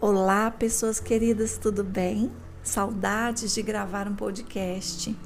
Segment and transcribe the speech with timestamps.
[0.00, 2.30] Olá, pessoas queridas, tudo bem?
[2.62, 5.18] Saudades de gravar um podcast.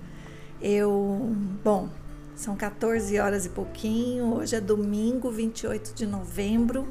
[0.62, 1.90] Eu, bom,
[2.34, 6.88] são 14 horas e pouquinho, hoje é domingo, 28 de novembro,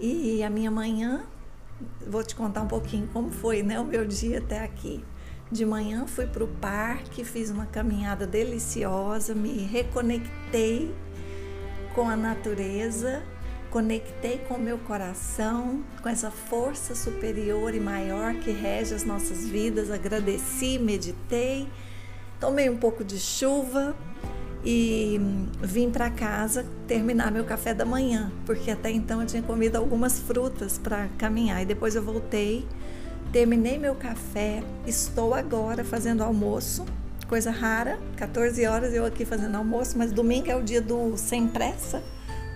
[0.00, 1.22] e a minha manhã,
[2.04, 5.04] vou te contar um pouquinho como foi, né, o meu dia até aqui.
[5.52, 10.92] De manhã fui para o parque, fiz uma caminhada deliciosa, me reconectei
[11.94, 13.22] com a natureza
[13.74, 19.90] conectei com meu coração, com essa força superior e maior que rege as nossas vidas,
[19.90, 21.68] agradeci, meditei,
[22.38, 23.92] tomei um pouco de chuva
[24.64, 25.20] e
[25.60, 30.20] vim para casa terminar meu café da manhã, porque até então eu tinha comido algumas
[30.20, 32.64] frutas para caminhar e depois eu voltei,
[33.32, 36.84] terminei meu café, estou agora fazendo almoço,
[37.26, 41.48] coisa rara, 14 horas eu aqui fazendo almoço, mas domingo é o dia do sem
[41.48, 42.00] pressa,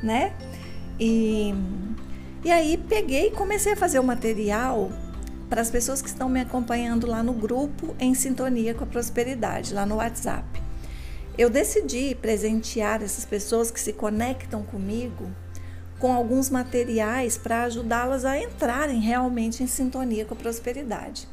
[0.01, 0.33] né?
[0.99, 1.55] E,
[2.45, 4.91] e aí peguei e comecei a fazer o material
[5.49, 9.73] para as pessoas que estão me acompanhando lá no grupo em sintonia com a prosperidade,
[9.73, 10.45] lá no WhatsApp.
[11.37, 15.31] Eu decidi presentear essas pessoas que se conectam comigo
[15.99, 21.29] com alguns materiais para ajudá-las a entrarem realmente em sintonia com a prosperidade.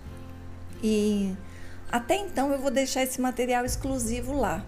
[0.84, 1.36] E
[1.92, 4.66] até então eu vou deixar esse material exclusivo lá.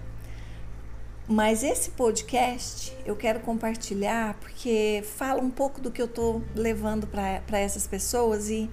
[1.28, 7.06] Mas esse podcast eu quero compartilhar porque fala um pouco do que eu estou levando
[7.06, 8.70] para essas pessoas e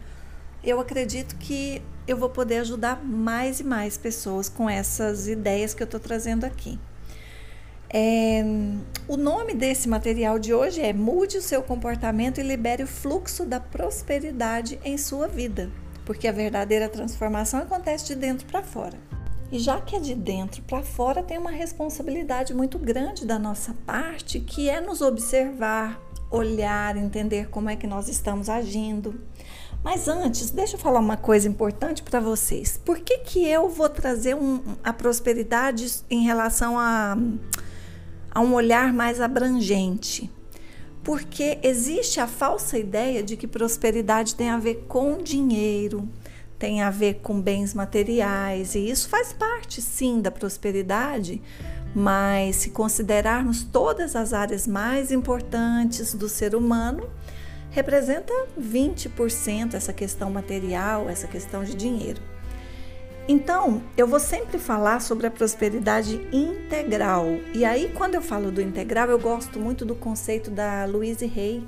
[0.63, 5.83] eu acredito que eu vou poder ajudar mais e mais pessoas com essas ideias que
[5.83, 6.79] eu estou trazendo aqui.
[7.91, 8.43] É,
[9.09, 13.45] o nome desse material de hoje é Mude o seu comportamento e libere o fluxo
[13.45, 15.71] da prosperidade em sua vida,
[16.05, 19.14] porque a verdadeira transformação acontece de dentro para fora.
[19.53, 23.75] E já que é de dentro para fora, tem uma responsabilidade muito grande da nossa
[23.87, 29.21] parte, que é nos observar, olhar, entender como é que nós estamos agindo.
[29.85, 32.81] Mas antes, deixa eu falar uma coisa importante para vocês.
[32.83, 37.15] Por que, que eu vou trazer um, a prosperidade em relação a,
[38.31, 40.31] a um olhar mais abrangente?
[41.03, 46.09] Porque existe a falsa ideia de que prosperidade tem a ver com dinheiro,
[46.59, 51.43] tem a ver com bens materiais, e isso faz parte sim da prosperidade,
[51.95, 57.09] mas se considerarmos todas as áreas mais importantes do ser humano,
[57.71, 62.21] representa 20% essa questão material, essa questão de dinheiro.
[63.27, 67.27] Então, eu vou sempre falar sobre a prosperidade integral.
[67.55, 71.67] E aí, quando eu falo do integral, eu gosto muito do conceito da Louise Hay,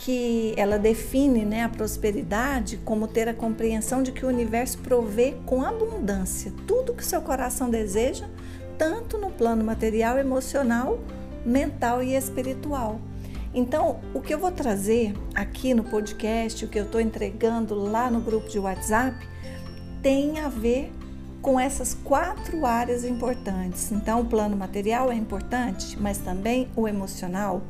[0.00, 5.36] que ela define né, a prosperidade como ter a compreensão de que o universo provê
[5.44, 8.26] com abundância tudo que seu coração deseja,
[8.78, 10.98] tanto no plano material, emocional,
[11.44, 12.98] mental e espiritual.
[13.52, 18.10] Então, o que eu vou trazer aqui no podcast, o que eu estou entregando lá
[18.10, 19.14] no grupo de WhatsApp,
[20.00, 20.90] tem a ver
[21.42, 23.92] com essas quatro áreas importantes.
[23.92, 27.60] Então, o plano material é importante, mas também o emocional,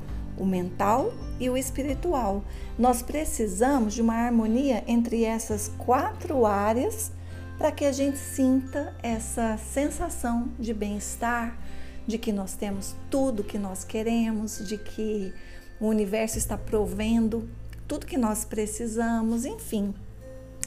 [0.41, 2.43] o mental e o espiritual.
[2.79, 7.13] Nós precisamos de uma harmonia entre essas quatro áreas
[7.59, 11.59] para que a gente sinta essa sensação de bem-estar,
[12.07, 15.33] de que nós temos tudo que nós queremos, de que
[15.79, 17.49] o universo está provendo
[17.87, 19.95] tudo que nós precisamos, enfim.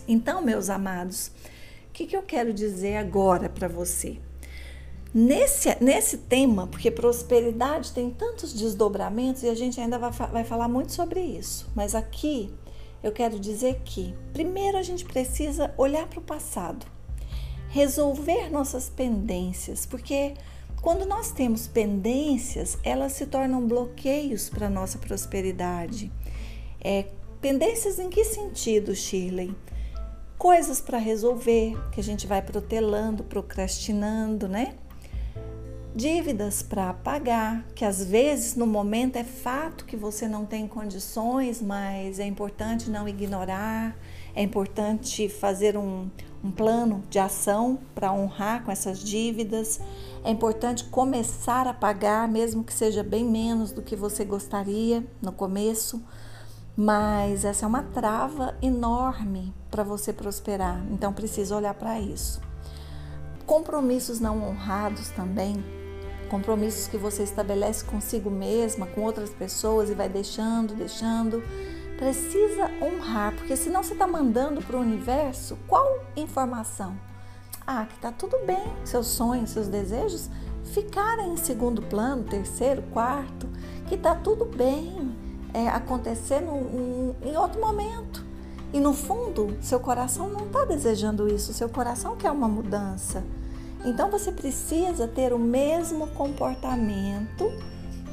[0.07, 1.31] Então, meus amados,
[1.88, 4.19] o que, que eu quero dizer agora para você?
[5.13, 10.68] Nesse, nesse tema, porque prosperidade tem tantos desdobramentos e a gente ainda vai, vai falar
[10.68, 12.51] muito sobre isso, mas aqui
[13.03, 16.85] eu quero dizer que, primeiro, a gente precisa olhar para o passado,
[17.69, 20.34] resolver nossas pendências, porque
[20.81, 26.12] quando nós temos pendências, elas se tornam bloqueios para a nossa prosperidade.
[26.81, 27.06] É,
[27.40, 29.56] pendências em que sentido, Shirley?
[30.38, 34.75] Coisas para resolver, que a gente vai protelando, procrastinando, né?
[35.95, 41.61] Dívidas para pagar, que às vezes no momento é fato que você não tem condições,
[41.61, 43.95] mas é importante não ignorar,
[44.35, 46.09] é importante fazer um,
[46.43, 49.79] um plano de ação para honrar com essas dívidas,
[50.23, 55.31] é importante começar a pagar, mesmo que seja bem menos do que você gostaria no
[55.31, 56.03] começo,
[56.75, 62.41] mas essa é uma trava enorme para você prosperar, então precisa olhar para isso.
[63.46, 65.83] Compromissos não honrados também
[66.34, 71.44] compromissos que você estabelece consigo mesma, com outras pessoas e vai deixando, deixando.
[71.96, 76.97] Precisa honrar, porque senão você está mandando para o universo qual informação?
[77.68, 80.28] Ah, que está tudo bem, seus sonhos, seus desejos
[80.64, 83.47] ficarem em segundo plano, terceiro, quarto,
[83.88, 85.16] que está tudo bem
[85.53, 88.26] é, acontecer num, em outro momento.
[88.74, 93.24] E no fundo, seu coração não está desejando isso, seu coração quer uma mudança.
[93.84, 97.52] Então você precisa ter o mesmo comportamento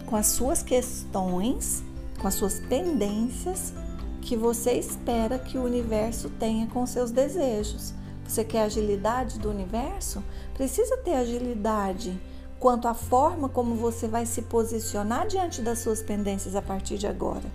[0.07, 1.85] com as suas questões,
[2.19, 3.73] com as suas pendências
[4.21, 7.95] que você espera que o universo tenha com seus desejos.
[8.27, 10.23] Você quer agilidade do universo?
[10.55, 12.21] Precisa ter agilidade
[12.59, 17.07] quanto à forma como você vai se posicionar diante das suas pendências a partir de
[17.07, 17.51] agora.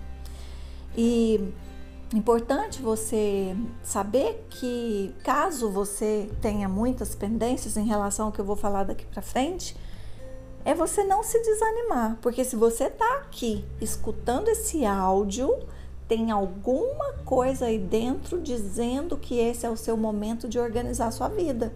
[0.96, 1.52] E
[2.14, 8.56] importante você saber que caso você tenha muitas pendências em relação ao que eu vou
[8.56, 9.76] falar daqui para frente,
[10.64, 15.56] é você não se desanimar, porque se você está aqui escutando esse áudio,
[16.08, 21.28] tem alguma coisa aí dentro dizendo que esse é o seu momento de organizar sua
[21.28, 21.72] vida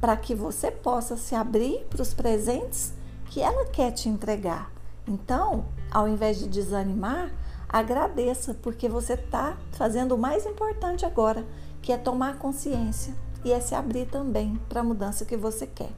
[0.00, 2.92] para que você possa se abrir para os presentes
[3.26, 4.72] que ela quer te entregar.
[5.06, 7.32] Então, ao invés de desanimar,
[7.72, 11.46] agradeça, porque você está fazendo o mais importante agora,
[11.80, 13.14] que é tomar consciência
[13.44, 15.90] e é se abrir também para a mudança que você quer.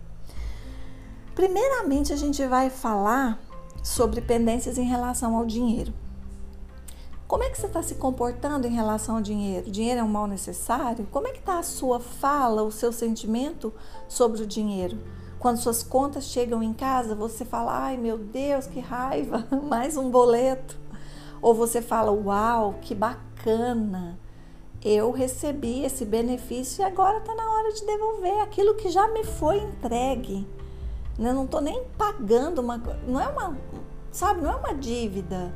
[1.35, 3.41] Primeiramente, a gente vai falar
[3.83, 5.93] sobre pendências em relação ao dinheiro.
[7.27, 9.67] Como é que você está se comportando em relação ao dinheiro?
[9.67, 11.09] O dinheiro é um mal necessário?
[11.11, 13.73] Como é que está a sua fala, o seu sentimento
[14.07, 14.99] sobre o dinheiro?
[15.39, 20.11] Quando suas contas chegam em casa, você fala, ai meu Deus, que raiva, mais um
[20.11, 20.84] boleto.
[21.45, 24.19] Ou você fala, uau, que bacana,
[24.83, 29.25] eu recebi esse benefício e agora está na hora de devolver aquilo que já me
[29.25, 30.49] foi entregue.
[31.19, 33.59] Eu não estou nem pagando uma, não é uma,
[34.11, 35.53] sabe, não é uma dívida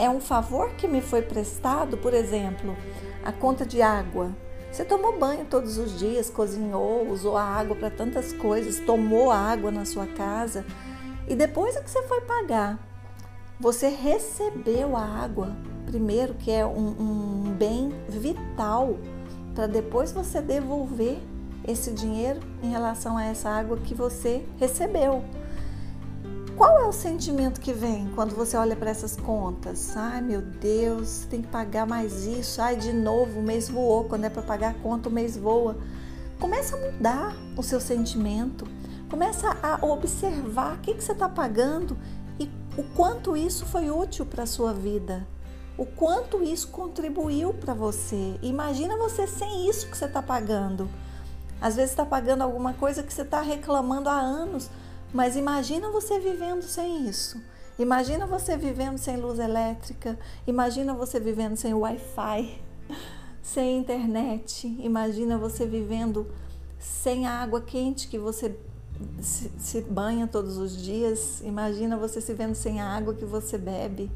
[0.00, 2.74] é um favor que me foi prestado, por exemplo,
[3.22, 4.34] a conta de água.
[4.72, 9.70] Você tomou banho todos os dias, cozinhou, usou a água para tantas coisas, tomou água
[9.70, 10.64] na sua casa
[11.28, 12.78] e depois é que você foi pagar,
[13.60, 15.54] você recebeu a água
[15.90, 18.96] primeiro, que é um, um bem vital,
[19.54, 21.18] para depois você devolver
[21.66, 25.24] esse dinheiro em relação a essa água que você recebeu.
[26.56, 29.96] Qual é o sentimento que vem quando você olha para essas contas?
[29.96, 32.60] Ai meu Deus, tem que pagar mais isso.
[32.60, 34.04] Ai, de novo, o mês voou.
[34.04, 35.78] Quando é para pagar a conta, o mês voa.
[36.38, 38.66] Começa a mudar o seu sentimento.
[39.08, 41.96] Começa a observar o que, que você está pagando
[42.76, 45.26] o quanto isso foi útil para a sua vida.
[45.76, 48.38] O quanto isso contribuiu para você.
[48.42, 50.88] Imagina você sem isso que você está pagando.
[51.60, 54.70] Às vezes está pagando alguma coisa que você está reclamando há anos
[55.12, 57.42] mas imagina você vivendo sem isso.
[57.78, 60.18] Imagina você vivendo sem luz elétrica.
[60.46, 62.60] Imagina você vivendo sem Wi-Fi,
[63.42, 64.68] sem internet.
[64.78, 66.30] Imagina você vivendo
[66.78, 68.56] sem a água quente que você
[69.20, 71.40] se, se banha todos os dias.
[71.42, 74.10] Imagina você se vendo sem a água que você bebe.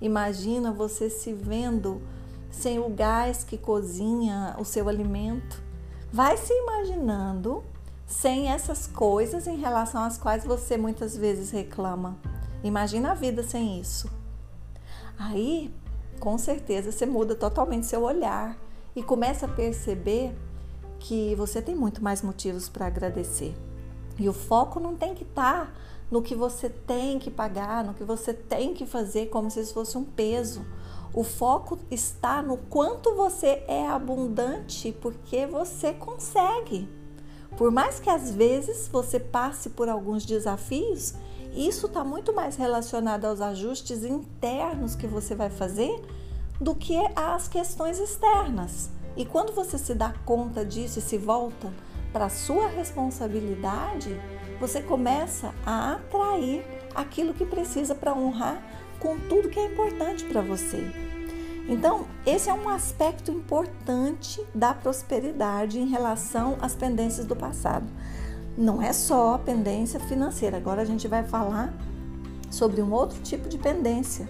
[0.00, 2.00] Imagina você se vendo
[2.50, 5.62] sem o gás que cozinha o seu alimento.
[6.12, 7.62] Vai se imaginando
[8.06, 12.18] sem essas coisas em relação às quais você muitas vezes reclama.
[12.62, 14.10] Imagina a vida sem isso.
[15.18, 15.74] Aí,
[16.20, 18.56] com certeza, você muda totalmente seu olhar
[18.94, 20.34] e começa a perceber
[20.98, 23.54] que você tem muito mais motivos para agradecer.
[24.18, 25.72] E o foco não tem que estar tá
[26.10, 29.74] no que você tem que pagar, no que você tem que fazer, como se isso
[29.74, 30.64] fosse um peso.
[31.14, 36.88] O foco está no quanto você é abundante porque você consegue.
[37.56, 41.14] Por mais que às vezes você passe por alguns desafios,
[41.54, 46.00] isso está muito mais relacionado aos ajustes internos que você vai fazer
[46.58, 48.90] do que às questões externas.
[49.16, 51.70] E quando você se dá conta disso e se volta
[52.12, 54.20] para sua responsabilidade,
[54.60, 56.64] você começa a atrair
[56.94, 58.62] aquilo que precisa para honrar
[59.00, 60.86] com tudo que é importante para você.
[61.68, 67.86] Então, esse é um aspecto importante da prosperidade em relação às pendências do passado.
[68.56, 71.72] Não é só a pendência financeira, agora a gente vai falar
[72.50, 74.28] sobre um outro tipo de pendência,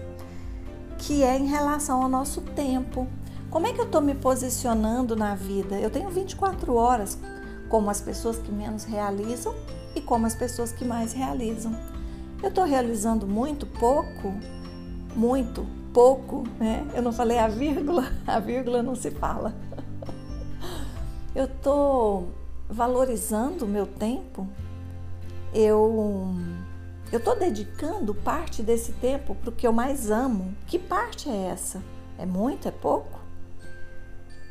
[0.97, 3.07] que é em relação ao nosso tempo.
[3.49, 5.75] Como é que eu estou me posicionando na vida?
[5.75, 7.17] Eu tenho 24 horas,
[7.73, 9.55] como as pessoas que menos realizam
[9.95, 11.75] e como as pessoas que mais realizam.
[12.43, 14.31] Eu estou realizando muito, pouco,
[15.15, 16.87] muito, pouco, né?
[16.93, 19.55] Eu não falei a vírgula, a vírgula não se fala.
[21.33, 22.25] Eu tô
[22.69, 24.47] valorizando o meu tempo.
[25.51, 26.31] Eu
[27.11, 30.55] eu tô dedicando parte desse tempo para o que eu mais amo.
[30.67, 31.81] Que parte é essa?
[32.19, 32.67] É muito?
[32.67, 33.19] É pouco?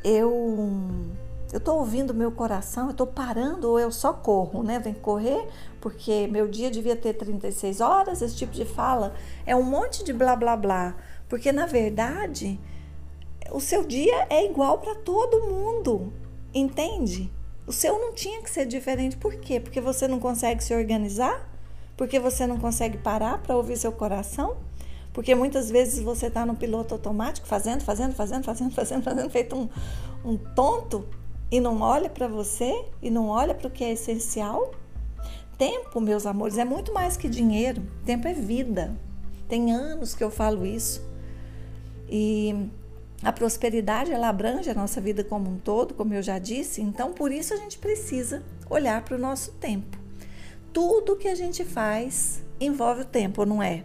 [0.02, 1.14] Eu
[1.52, 4.78] eu tô ouvindo meu coração, eu tô parando ou eu só corro, né?
[4.78, 5.47] Vem correr
[5.82, 10.12] porque meu dia devia ter 36 horas, esse tipo de fala é um monte de
[10.14, 10.97] blá blá blá.
[11.28, 12.59] Porque na verdade,
[13.50, 16.11] o seu dia é igual para todo mundo,
[16.54, 17.30] entende?
[17.66, 19.16] O seu não tinha que ser diferente.
[19.16, 19.61] Por quê?
[19.61, 21.49] Porque você não consegue se organizar?
[21.97, 24.56] Porque você não consegue parar para ouvir seu coração?
[25.12, 29.54] Porque muitas vezes você está no piloto automático, fazendo, fazendo, fazendo, fazendo, fazendo, fazendo, feito
[29.54, 29.68] um,
[30.25, 31.06] um tonto
[31.52, 34.73] e não olha para você e não olha para o que é essencial.
[35.59, 37.82] Tempo, meus amores, é muito mais que dinheiro.
[38.06, 38.97] Tempo é vida.
[39.50, 41.06] Tem anos que eu falo isso.
[42.09, 42.71] E
[43.23, 47.12] a prosperidade ela abrange a nossa vida como um todo, como eu já disse, então
[47.12, 49.99] por isso a gente precisa olhar para o nosso tempo.
[50.73, 53.85] Tudo que a gente faz envolve o tempo, não é?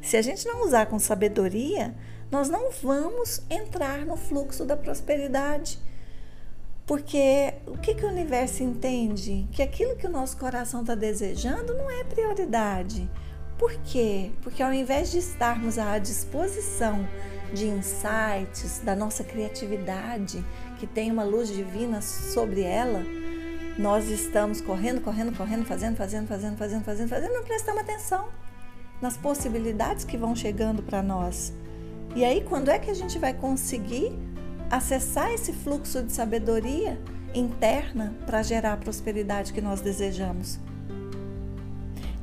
[0.00, 1.96] Se a gente não usar com sabedoria,
[2.30, 5.80] nós não vamos entrar no fluxo da prosperidade.
[6.92, 9.48] Porque o que, que o universo entende?
[9.50, 13.10] Que aquilo que o nosso coração está desejando não é prioridade.
[13.58, 14.30] Por quê?
[14.42, 17.08] Porque ao invés de estarmos à disposição
[17.50, 20.44] de insights, da nossa criatividade,
[20.78, 23.02] que tem uma luz divina sobre ela,
[23.78, 28.28] nós estamos correndo, correndo, correndo, fazendo, fazendo, fazendo, fazendo, fazendo, fazendo, não prestamos atenção
[29.00, 31.54] nas possibilidades que vão chegando para nós.
[32.14, 34.12] E aí, quando é que a gente vai conseguir
[34.72, 36.98] acessar esse fluxo de sabedoria
[37.34, 40.58] interna para gerar a prosperidade que nós desejamos?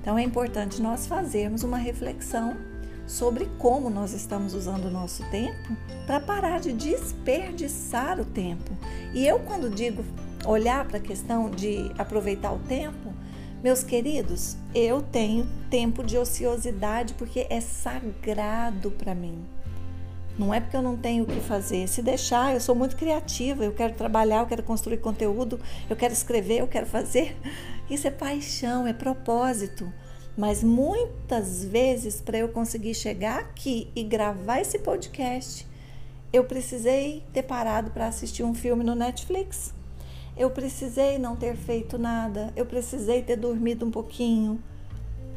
[0.01, 2.57] Então, é importante nós fazermos uma reflexão
[3.05, 5.75] sobre como nós estamos usando o nosso tempo
[6.07, 8.75] para parar de desperdiçar o tempo.
[9.13, 10.03] E eu, quando digo
[10.43, 13.13] olhar para a questão de aproveitar o tempo,
[13.61, 19.45] meus queridos, eu tenho tempo de ociosidade porque é sagrado para mim.
[20.39, 21.85] Não é porque eu não tenho o que fazer.
[21.89, 26.13] Se deixar, eu sou muito criativa, eu quero trabalhar, eu quero construir conteúdo, eu quero
[26.13, 27.35] escrever, eu quero fazer.
[27.89, 29.91] Isso é paixão, é propósito.
[30.37, 35.67] Mas muitas vezes, para eu conseguir chegar aqui e gravar esse podcast,
[36.31, 39.73] eu precisei ter parado para assistir um filme no Netflix.
[40.37, 42.53] Eu precisei não ter feito nada.
[42.55, 44.63] Eu precisei ter dormido um pouquinho.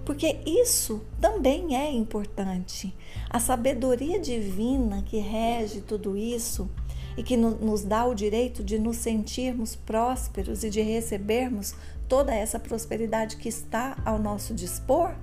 [0.04, 2.94] Porque isso também é importante.
[3.30, 6.68] A sabedoria divina que rege tudo isso
[7.16, 11.74] e que nos dá o direito de nos sentirmos prósperos e de recebermos
[12.08, 15.14] toda essa prosperidade que está ao nosso dispor,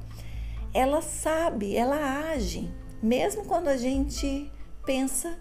[0.74, 2.71] ela sabe, ela age,
[3.01, 4.51] mesmo quando a gente
[4.86, 5.38] pensa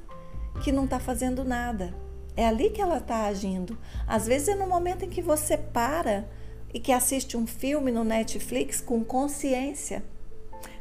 [0.62, 1.95] que não está fazendo nada.
[2.37, 3.76] É ali que ela está agindo.
[4.07, 6.28] Às vezes é no momento em que você para
[6.72, 10.02] e que assiste um filme no Netflix com consciência.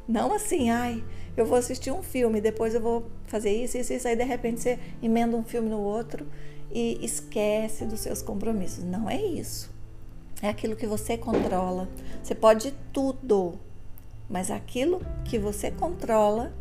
[0.07, 1.03] Não assim, ai,
[1.35, 4.61] eu vou assistir um filme, depois eu vou fazer isso, isso, isso, aí de repente
[4.61, 6.27] você emenda um filme no outro
[6.71, 8.83] e esquece dos seus compromissos.
[8.83, 9.69] Não é isso.
[10.41, 11.89] É aquilo que você controla.
[12.23, 13.59] Você pode tudo,
[14.29, 16.53] mas aquilo que você controla,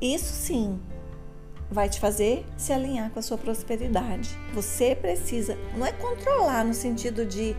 [0.00, 0.78] isso sim
[1.70, 4.36] vai te fazer se alinhar com a sua prosperidade.
[4.54, 7.56] Você precisa, não é controlar no sentido de,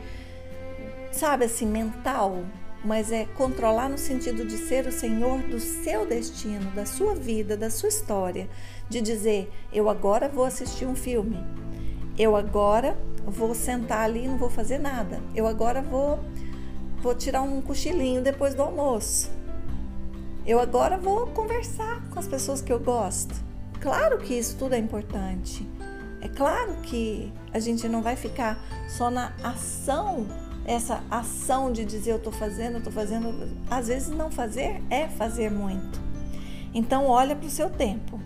[1.12, 2.44] sabe assim, mental,
[2.84, 7.58] mas é controlar no sentido de ser o senhor do seu destino, da sua vida,
[7.58, 8.50] da sua história.
[8.90, 11.38] De dizer, eu agora vou assistir um filme,
[12.18, 15.20] eu agora vou sentar ali e não vou fazer nada.
[15.36, 16.20] Eu agora vou
[17.02, 19.30] vou tirar um cochilinho depois do almoço.
[20.46, 23.47] Eu agora vou conversar com as pessoas que eu gosto.
[23.82, 25.68] Claro que isso tudo é importante.
[26.22, 30.28] É claro que a gente não vai ficar só na ação,
[30.66, 33.50] essa ação de dizer eu estou fazendo, eu estou fazendo.
[33.70, 36.02] Às vezes não fazer é fazer muito.
[36.74, 38.20] Então olha para o seu tempo.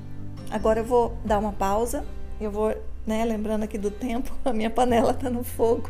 [0.49, 2.03] Agora eu vou dar uma pausa,
[2.39, 3.25] eu vou né?
[3.25, 5.89] Lembrando aqui do tempo, a minha panela tá no fogo.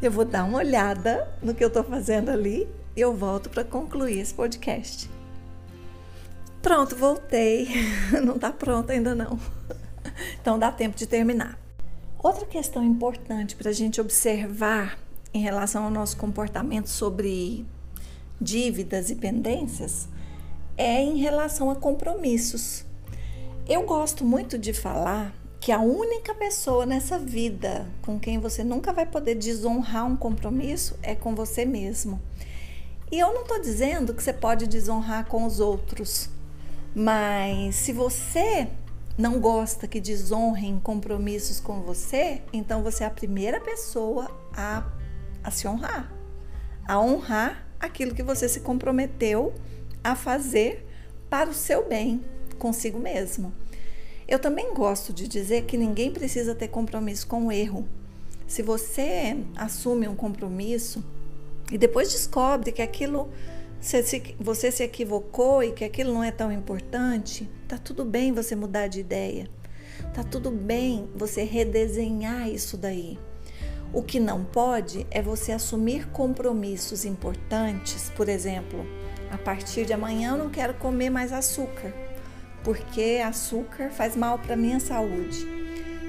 [0.00, 3.64] Eu vou dar uma olhada no que eu tô fazendo ali e eu volto para
[3.64, 5.10] concluir esse podcast.
[6.64, 7.68] Pronto, voltei.
[8.24, 9.38] Não tá pronto ainda não.
[10.40, 11.58] Então dá tempo de terminar.
[12.22, 14.98] Outra questão importante para a gente observar
[15.32, 17.66] em relação ao nosso comportamento sobre
[18.40, 20.08] dívidas e pendências
[20.76, 22.86] é em relação a compromissos.
[23.68, 28.90] Eu gosto muito de falar que a única pessoa nessa vida com quem você nunca
[28.90, 32.22] vai poder desonrar um compromisso é com você mesmo.
[33.12, 36.30] E eu não estou dizendo que você pode desonrar com os outros,
[36.94, 38.68] mas se você
[39.16, 44.84] não gosta que desonrem compromissos com você, então você é a primeira pessoa a,
[45.42, 46.12] a se honrar,
[46.86, 49.54] a honrar aquilo que você se comprometeu
[50.02, 50.86] a fazer
[51.28, 52.22] para o seu bem
[52.58, 53.52] consigo mesmo.
[54.26, 57.86] Eu também gosto de dizer que ninguém precisa ter compromisso com o erro.
[58.46, 61.04] Se você assume um compromisso
[61.70, 63.28] e depois descobre que aquilo,
[63.84, 68.32] você se, você se equivocou e que aquilo não é tão importante, tá tudo bem
[68.32, 69.46] você mudar de ideia.
[70.14, 73.18] Tá tudo bem você redesenhar isso daí.
[73.92, 78.86] O que não pode é você assumir compromissos importantes, por exemplo,
[79.30, 81.92] a partir de amanhã eu não quero comer mais açúcar,
[82.64, 85.46] porque açúcar faz mal para minha saúde.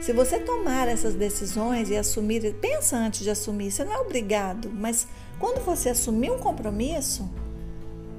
[0.01, 4.71] Se você tomar essas decisões e assumir, pensa antes de assumir, você não é obrigado,
[4.73, 7.29] mas quando você assumir um compromisso,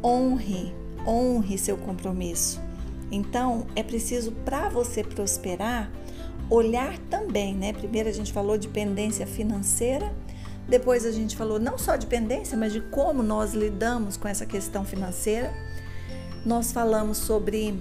[0.03, 0.75] honre,
[1.07, 2.61] honre seu compromisso.
[3.11, 5.91] Então, é preciso para você prosperar
[6.49, 7.73] olhar também, né?
[7.73, 10.13] Primeiro a gente falou de pendência financeira,
[10.69, 14.47] depois a gente falou não só de pendência, mas de como nós lidamos com essa
[14.47, 15.53] questão financeira.
[16.45, 17.79] Nós falamos sobre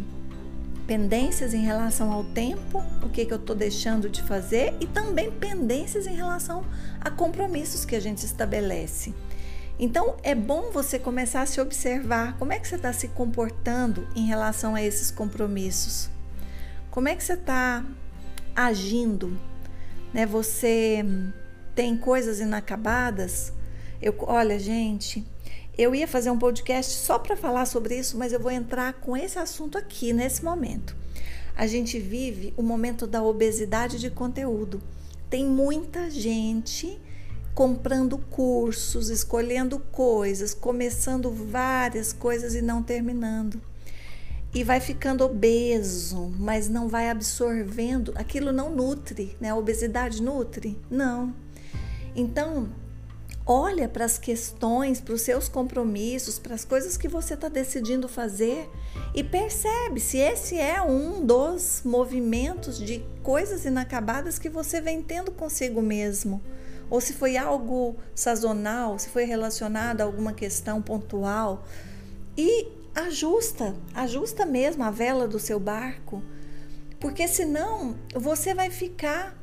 [0.85, 5.31] pendências em relação ao tempo, o que, que eu estou deixando de fazer, e também
[5.31, 6.63] pendências em relação
[7.01, 9.13] a compromissos que a gente estabelece.
[9.77, 14.07] Então é bom você começar a se observar como é que você está se comportando
[14.15, 16.09] em relação a esses compromissos.
[16.89, 17.85] Como é que você está
[18.55, 19.37] agindo,
[20.13, 20.25] né?
[20.25, 21.03] Você
[21.75, 23.51] tem coisas inacabadas.
[24.01, 25.27] Eu, olha, gente,
[25.77, 29.17] eu ia fazer um podcast só para falar sobre isso, mas eu vou entrar com
[29.17, 30.95] esse assunto aqui nesse momento.
[31.53, 34.81] A gente vive o momento da obesidade de conteúdo.
[35.29, 36.97] Tem muita gente
[37.55, 43.59] comprando cursos, escolhendo coisas, começando várias coisas e não terminando
[44.55, 49.49] e vai ficando obeso, mas não vai absorvendo, aquilo não nutre, né?
[49.49, 50.79] A obesidade nutre?
[50.89, 51.35] Não.
[52.15, 52.69] Então,
[53.45, 58.07] olha para as questões, para os seus compromissos, para as coisas que você está decidindo
[58.07, 58.69] fazer
[59.13, 65.33] e percebe se esse é um dos movimentos de coisas inacabadas que você vem tendo
[65.33, 66.41] consigo mesmo.
[66.89, 71.65] Ou se foi algo sazonal, se foi relacionado a alguma questão pontual.
[72.37, 76.23] E ajusta, ajusta mesmo a vela do seu barco,
[76.99, 79.37] porque senão você vai ficar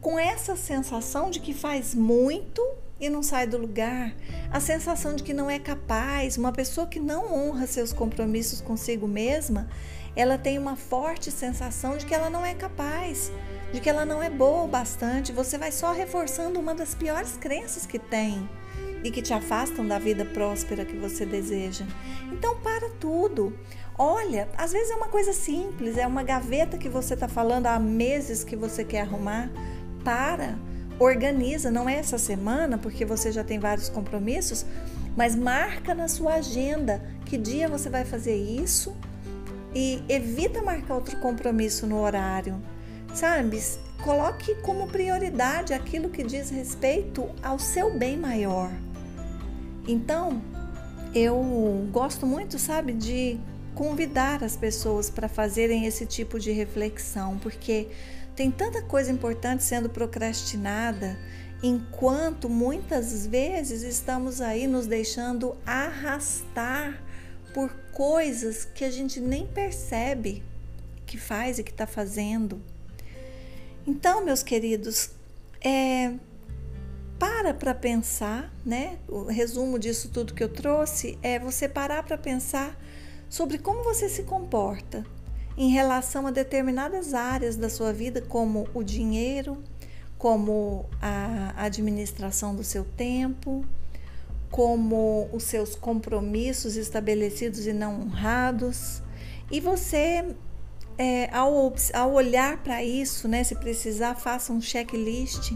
[0.00, 2.62] com essa sensação de que faz muito
[2.98, 4.14] e não sai do lugar,
[4.50, 6.36] a sensação de que não é capaz.
[6.36, 9.68] Uma pessoa que não honra seus compromissos consigo mesma,
[10.14, 13.32] ela tem uma forte sensação de que ela não é capaz,
[13.72, 15.32] de que ela não é boa o bastante.
[15.32, 18.48] Você vai só reforçando uma das piores crenças que tem
[19.02, 21.84] e que te afastam da vida próspera que você deseja.
[22.30, 23.56] Então, para tudo.
[23.98, 27.78] Olha, às vezes é uma coisa simples, é uma gaveta que você está falando há
[27.78, 29.50] meses que você quer arrumar.
[30.04, 30.58] Para,
[30.98, 34.64] organiza, não é essa semana, porque você já tem vários compromissos,
[35.16, 38.96] mas marca na sua agenda que dia você vai fazer isso
[39.74, 42.60] e evita marcar outro compromisso no horário.
[43.14, 43.60] Sabe?
[44.02, 48.70] Coloque como prioridade aquilo que diz respeito ao seu bem maior.
[49.86, 50.42] Então,
[51.14, 53.38] eu gosto muito, sabe, de
[53.74, 57.88] convidar as pessoas para fazerem esse tipo de reflexão, porque
[58.34, 61.18] tem tanta coisa importante sendo procrastinada,
[61.62, 67.01] enquanto muitas vezes estamos aí nos deixando arrastar
[67.52, 70.42] por coisas que a gente nem percebe
[71.06, 72.60] que faz e que está fazendo.
[73.86, 75.10] Então, meus queridos,
[75.60, 76.14] é,
[77.18, 78.98] para para pensar, né?
[79.08, 82.76] O resumo disso tudo que eu trouxe é você parar para pensar
[83.28, 85.04] sobre como você se comporta
[85.56, 89.62] em relação a determinadas áreas da sua vida, como o dinheiro,
[90.18, 93.64] como a administração do seu tempo,
[94.52, 99.02] como os seus compromissos estabelecidos e não honrados.
[99.50, 100.36] E você,
[100.98, 105.54] é, ao, ao olhar para isso, né, se precisar, faça um checklist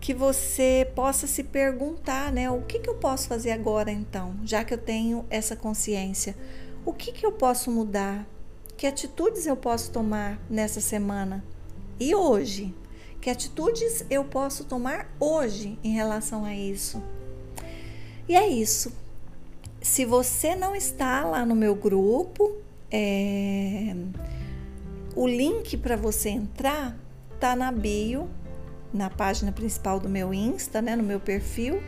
[0.00, 2.48] que você possa se perguntar, né?
[2.48, 6.36] O que, que eu posso fazer agora então, já que eu tenho essa consciência?
[6.84, 8.24] O que, que eu posso mudar?
[8.76, 11.44] Que atitudes eu posso tomar nessa semana?
[11.98, 12.72] E hoje?
[13.20, 17.02] Que atitudes eu posso tomar hoje em relação a isso?
[18.28, 18.92] E é isso.
[19.80, 22.56] Se você não está lá no meu grupo,
[22.90, 23.94] é...
[25.14, 26.96] o link para você entrar
[27.38, 28.28] tá na bio
[28.92, 31.82] na página principal do meu Insta, né, no meu perfil,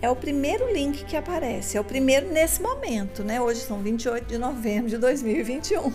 [0.00, 3.38] é o primeiro link que aparece, é o primeiro nesse momento, né?
[3.40, 5.92] Hoje são 28 de novembro de 2021.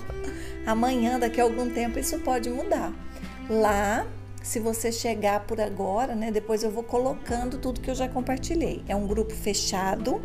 [0.65, 2.93] Amanhã, daqui a algum tempo, isso pode mudar.
[3.49, 4.05] Lá,
[4.45, 8.83] se você chegar por agora, né, depois eu vou colocando tudo que eu já compartilhei.
[8.87, 10.21] É um grupo fechado.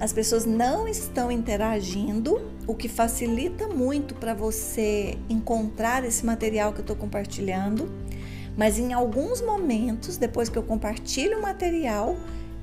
[0.00, 6.78] As pessoas não estão interagindo, o que facilita muito para você encontrar esse material que
[6.78, 7.92] eu estou compartilhando.
[8.56, 12.16] Mas em alguns momentos, depois que eu compartilho o material,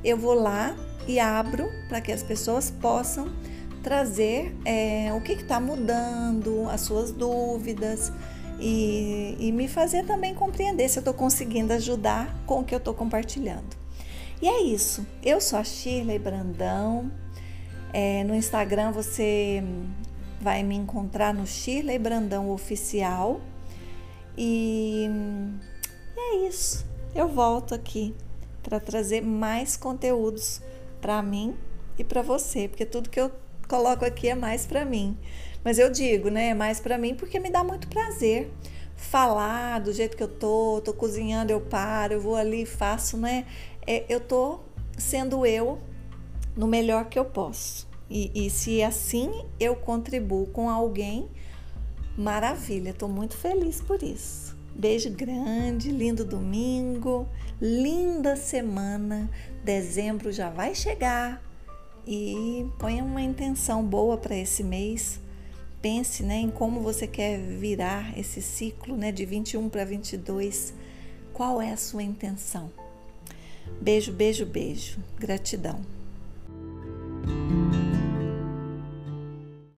[0.04, 0.76] eu vou lá
[1.08, 3.32] e abro para que as pessoas possam
[3.84, 8.12] trazer é, o que está mudando, as suas dúvidas
[8.60, 12.80] e, e, me fazer também compreender se eu estou conseguindo ajudar com o que eu
[12.80, 13.76] estou compartilhando.
[14.42, 15.06] E é isso.
[15.24, 17.12] Eu sou a Shirley Brandão.
[17.94, 19.64] É, no Instagram você
[20.42, 23.42] vai me encontrar no Shirley Brandão Oficial.
[24.38, 25.08] E,
[26.16, 26.86] e é isso.
[27.16, 28.16] Eu volto aqui
[28.64, 30.62] para trazer mais conteúdos
[31.00, 31.56] para mim
[31.98, 33.32] e para você, porque tudo que eu
[33.68, 35.18] coloco aqui é mais para mim.
[35.68, 38.50] Mas eu digo, né, mais para mim porque me dá muito prazer
[38.96, 43.46] falar do jeito que eu tô, tô cozinhando, eu paro, eu vou ali, faço, né?
[43.86, 44.62] É, eu tô
[44.98, 45.78] sendo eu
[46.56, 47.86] no melhor que eu posso.
[48.10, 51.28] E, e se assim eu contribuo com alguém,
[52.18, 54.56] maravilha, tô muito feliz por isso.
[54.74, 57.28] Beijo grande, lindo domingo,
[57.62, 59.30] linda semana.
[59.66, 61.44] Dezembro já vai chegar
[62.08, 65.27] e ponha uma intenção boa para esse mês.
[65.90, 70.74] Pense né, em como você quer virar esse ciclo né, de 21 para 22.
[71.32, 72.70] Qual é a sua intenção?
[73.80, 75.00] Beijo, beijo, beijo.
[75.18, 75.80] Gratidão.